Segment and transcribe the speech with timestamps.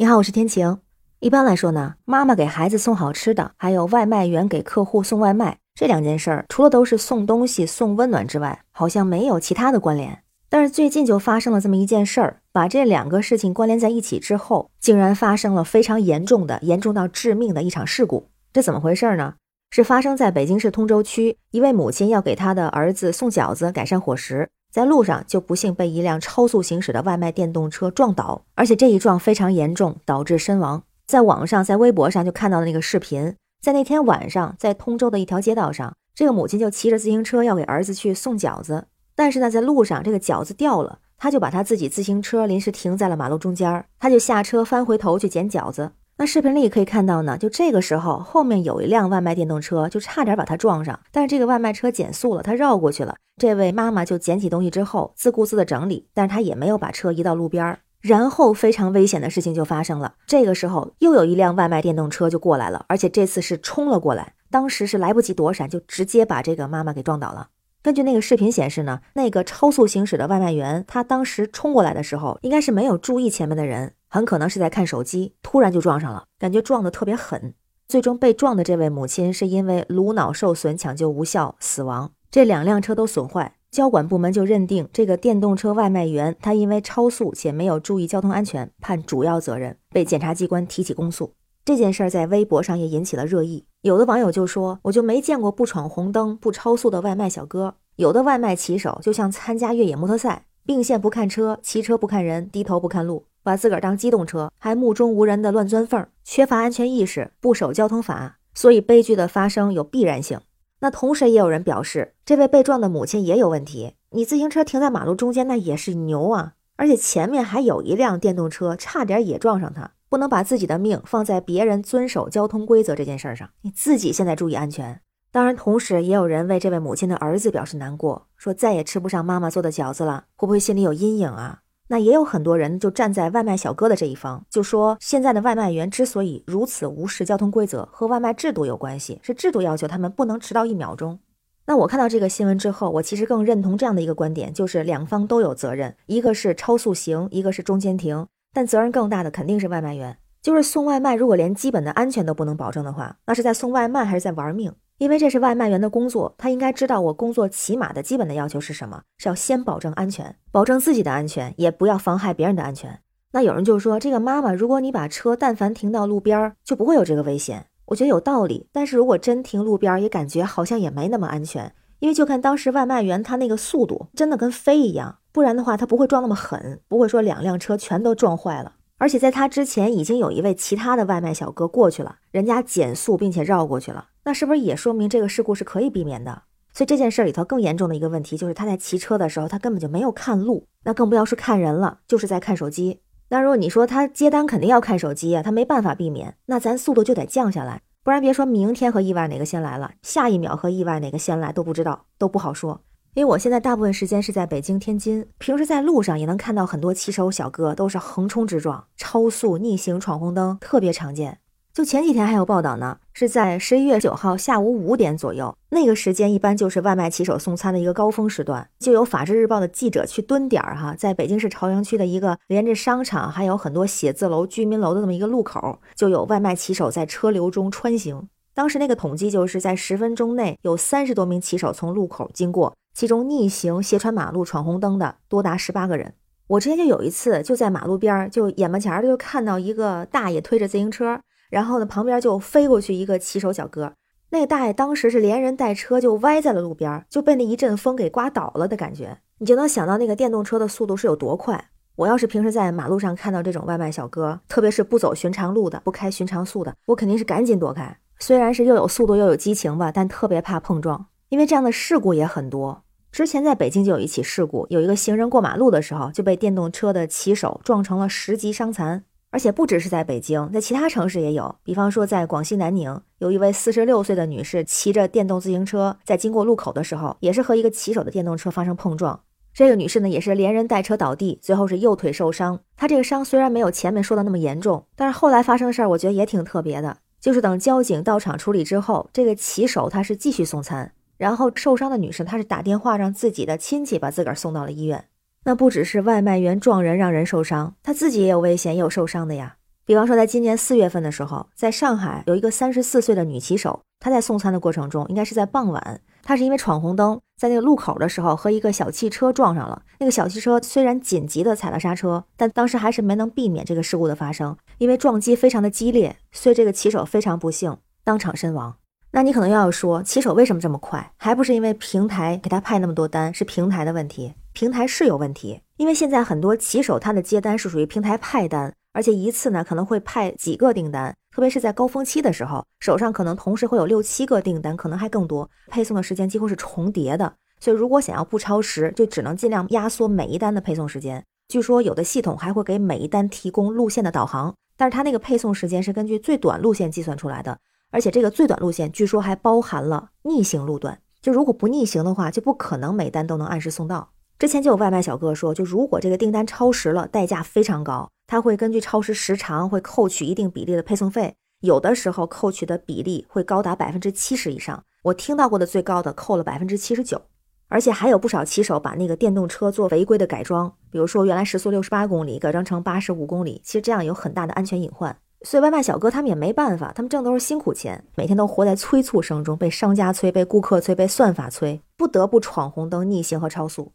[0.00, 0.78] 你好，我是天晴。
[1.18, 10.22] 一般来说呢，妈妈给孩子送好吃的，还有外卖员给客户送外卖这两件事儿，除了都是送东西、送温暖之外，好像没有其他的关联。
[10.48, 18.28] 但是最近就发生了这么一件事儿，把这两个事情关联在一起之后，竟然发生了非常严重的、严重到致命的一场事故。
[18.52, 19.34] 这怎么回事呢？
[19.72, 24.48] 是发生在北京市通州区，一位母亲要给她的儿子送饺子，改善伙食。
[24.70, 30.82] 在路上就不幸被一辆超速行驶的外卖电动车撞倒，而且这一撞非常严重，导致身亡。
[31.06, 33.34] 在网上，在微博上就看到了那个视频。
[33.60, 38.86] 在那天晚上，在通州的一条街道上，这个母亲就骑着自行车要给儿子去送饺子，
[39.16, 45.92] 但是呢，在路上这个饺子掉了，他就把他自己自行车临时停在了马路中间，他就下车翻回头去捡饺子。
[46.20, 53.14] 那视频里可以看到呢，就这个时候后面有一辆外卖电动车，就差点把他撞上，但是这个外卖车减速了，他绕过去了。
[53.40, 57.78] 这位妈妈就捡起东西之后，自顾自的整理，但是她也没有把车移到路边儿。
[58.00, 67.50] 然后非常危险的事情就发生了，这个时候又有一辆外卖电动车就过来了，而且这次是冲了过来，当时是来不及躲闪，就直接把这个妈妈给撞倒了。
[67.80, 73.92] 根据那个视频显示呢，那个超速行驶的外卖员，他当时冲过来的时候，应该是没有注意前面的人。
[74.08, 77.54] 很可能是在看手机，突然就撞上了，感觉撞得特别狠。
[77.86, 82.10] 最终被撞的这位母亲是因为颅脑受损，抢救无效死亡。
[82.30, 91.32] 这两辆车都损坏，交管部门就认定这个电动车外卖员他因为超速且没有注意交通安全，判主要责任，被检察机关提起公诉。
[91.64, 110.38] 这件事儿在微博上也引起了热议，有的网友就说：“我就没见过不闯红灯、不超速的外卖小哥，有的外卖骑手就像参加越野摩托赛，并线不看车，骑车不看人，低头不看路。”把自个儿当机动车，还目中无人的乱钻缝，缺乏安全意识，不守交通法，所以悲剧的发生有必然性。
[110.80, 113.94] 那同时也有人表示，这位被撞的母亲也有问题。
[114.10, 116.52] 你自行车停在马路中间，那也是牛啊！
[116.76, 119.92] 而且前面还有一辆电动车，差点也撞上他。
[120.10, 125.00] 不能把自己的命放在别人遵守交通规则这件事上，你自己现在注意安全。
[125.32, 131.60] 当然，同时也有人为这位母亲的儿子表示难过，说再也吃不上妈妈做的饺子了，会不会心里有阴影啊？
[131.88, 141.18] 那也有很多人就站在外卖小哥的这一方，就说现在的外卖员之所以如此无视交通规则，和外卖制度有关系，是制度要求他们不能迟到一秒钟。
[141.64, 150.16] 那我看到这个新闻之后，我其实更认同这样的一个观点，就是两方都有责任，一个是超速行，一个是中间停，但责任更大的肯定是外卖员。
[150.40, 154.72] 就是送外卖，如果连基本的安全都不能保证的话，那是在送外卖还是在玩命？
[154.98, 162.98] 因为这是外卖员的工作，他应该知道我工作起码的基本的要求是什么，是要先保证安全，保证自己的安全，也不要妨害别人的安全。
[163.30, 167.66] 那有人就说，这个妈妈，如果你把车但凡停到路边儿，就不会有这个危险。
[167.86, 178.72] 我觉得有道理，但是如果真停路边儿，也感觉好像也没那么安全，因为就看当时外卖员他那个速度，真的跟飞一样，不然的话他不会撞那么狠，不会说两辆车全都撞坏了。
[178.98, 184.06] 而且在他之前，已经有一位其他的外卖小哥过去了，人家减速并且绕过去了。
[184.28, 186.42] 那是不是也说明这个事故是可以避免的？
[186.74, 193.00] 所以这件事里头更严重的一个问题就是他在骑车的时候，他根本就没有看路，那更不要说看人了，就是在看手机。
[193.30, 202.82] 那如果你说他接单肯定要看手机啊，他没办法避免，那咱速度就得降下来，不然别说明天和意外哪个先来了，下一秒和意外哪个先来都不知道，都不好说。
[203.14, 211.38] 因为我现在大部分时间是在北京、天津，平时在路上也能看到很多骑手小哥都是横冲直撞、超速逆行、闯红灯，特别常见。
[211.72, 228.28] 就前几天还有报道呢，是在十一月九号下午五点左右，那个时间一般就是外卖骑手送餐的一个高峰时段，就有法制日报的记者去蹲点儿哈，在北京市朝阳区的一个连着商场还有很多写字楼、居民楼的这么一个路口，就有外卖骑手在车流中穿行。
[228.54, 236.12] 当时那个统计就是在十分钟内有三十多名骑手从路口经过，其中逆行、斜穿马路、闯红灯的多达十八个人。
[236.48, 241.20] 我之前就有一次就在马路边儿，就眼巴前儿就看到一个大爷推着自行车。
[241.50, 243.92] 然后呢，旁边就飞过去一个骑手小哥，
[244.30, 249.18] 那个大爷当时是连人带车就歪在了路边，就被那一阵风给刮倒了的感觉。
[249.38, 251.70] 你就能想到那个电动车的速度是有多快。
[251.96, 257.96] 我要是平时在马路上看到这种外卖小哥，特别是不走寻常路的、不开寻常速的，我肯定是赶紧躲开。
[258.20, 262.82] 虽然是又有速度又有激情吧，但特别怕碰撞，因为这样的事故也很多。
[263.10, 269.04] 之前在北京就有一起事故，有一个行人过马路的时候就被电动车的骑手撞成了十级伤残。
[269.38, 271.54] 而且不只是在北京，在其他城市也有。
[271.62, 279.20] 比方说，在广西南宁，有一位四十六岁的女士骑着电动自行车，在经过路口的时候，也是和一个骑手的电动车发生碰撞。
[279.54, 282.58] 这个女士呢，也是连人带车倒地，最后是右腿受伤。
[282.76, 286.96] 她这个伤虽然没有前面说的那么严重，但是后来发生的事儿，我觉得也挺特别的。
[287.20, 295.04] 就是等交警到场处理之后，这个骑手他是继续送餐，然后受伤的女士她是打电话让自己的亲戚把自个儿送到了医院。
[295.48, 299.56] 那不只是外卖员撞人让人受伤，他自己也有危险，也有受伤的呀。
[299.86, 309.80] 比方说，在今年四月份的时候，在上海有一个三十四岁的女骑手，她在送餐的过程中，应该是在傍晚，她是因为闯红灯，在那个路口的时候和一个小汽车撞上了。
[310.00, 317.74] 那个小汽车虽然紧急的踩了刹车，但当时还是没能避免这个事故的发生，因为撞击非常的激烈，所以这个骑手非常不幸，
[318.04, 318.76] 当场身亡。
[319.12, 321.10] 那你可能要说，骑手为什么这么快？
[321.16, 324.34] 还不是因为平台给他派那么多单，是平台的问题。
[324.52, 328.74] 平台是有问题，因为现在很多骑手他的接单是属于平台派单。
[328.94, 337.32] 而且一次呢可能会派几个订单，特别是在高峰期的时候，手上可能同时会有六七个订单，可能还更多，配送的时间几乎是重叠的。
[337.60, 341.24] 所以如果想要不超时，就只能尽量压缩每一单的配送时间。
[341.46, 347.56] 据说有的系统还会给每一单提供路线的导航，但是它那个配送时间是根据最短路线计算出来的，
[347.90, 354.10] 而且这个最短路线据说还包含了逆行路段，就如果不逆行的话，就不可能每单都能按时送到。
[354.38, 358.08] 之前就有外卖小哥说，就如果这个订单超时了，代价非常高。
[358.28, 364.80] 他会根据超时时长会扣取一定比例的配送费，有的时候扣取的比例会高达百分之七十以上。
[365.02, 367.20] 我听到过的最高的扣了百分之七十九，
[367.66, 375.16] 而且还有不少骑手把那个电动车做违规的改装，比如说原来时速六十八公里改装成八十五公里，其实这样有很大的安全隐患。
[375.42, 383.90] 所以外卖小哥他们也没办法，他们挣都是辛苦钱，每天都活在催促声中，被商家催，被顾客催，被算法催，不得不闯红灯、逆行和超速。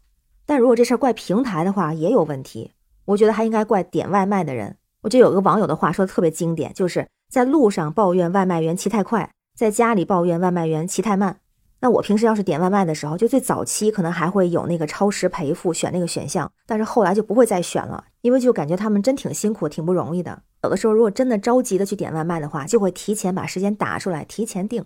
[0.46, 2.72] 但如果这事儿怪平台的话，也有问题。
[3.06, 4.76] 我觉得还应该怪点外卖的人。
[5.02, 11.38] 我觉得有个网友的话说的特别经典，就是在路上抱怨外卖员骑太快，在家里抱怨外卖员骑太慢。
[11.80, 20.42] 那我平时要是点外卖的时候，就最早期可能还会有那个超时赔付选那个选项，但是后来就不会再选了，因为就感觉他们真挺辛苦、挺不容易的。
[20.62, 24.82] 有的时候如果真的着急的去点外卖的话，就会提前把时间打出来，提前定。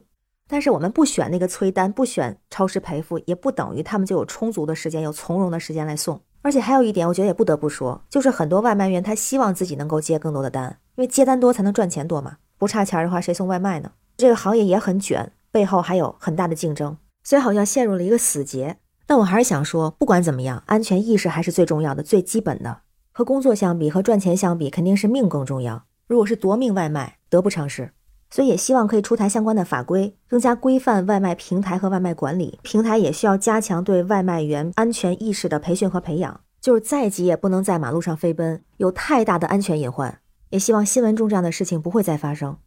[0.49, 6.21] 但是我们不选那个催单，不选超时赔付，也不等于他们就有充足的时间、有从容的时间来送。
[6.41, 12.39] 而且还有一点，我觉得也不得不说，就是很多外卖员他希望自己能够接更多的单，因为接单多才能赚钱多嘛。
[12.57, 13.93] 不差钱的话，谁送外卖呢？
[14.17, 18.79] 这个行业也很卷，背后还有很大的竞争，所以好像陷入了一个死结。
[19.07, 22.81] 但我还是想说，不管怎么样，安全意识还是最重要的、最基本的。
[23.13, 25.85] 和工作相比，和赚钱相比，肯定是命更重要。
[26.07, 27.91] 如果是夺命外卖，得不偿失。
[28.31, 32.59] 所以也希望可以出台相关的法规，更加规范外卖平台和外卖管理。
[32.63, 36.41] 平台也需要加强对外卖员安全意识的培训和培养。
[36.61, 40.21] 就是再急也不能在马路上飞奔，有太大的安全隐患。
[40.51, 42.59] 也希望新闻中这样的事情不会再发生。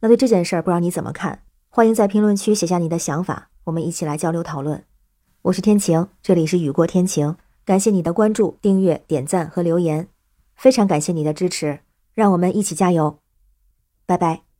[0.00, 1.42] 那对这件事儿，不知道你怎么看？
[1.68, 4.84] 欢迎在评论区写下你的想法，我们一起来交流讨论。
[5.42, 7.34] 我是天晴，这里是雨过天晴。
[7.64, 10.08] 感谢你的关注、订阅、点赞和留言，
[10.54, 11.80] 非常感谢你的支持，
[12.14, 13.18] 让我们一起加油。
[14.04, 14.51] 拜拜。